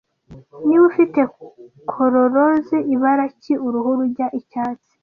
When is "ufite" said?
0.91-1.19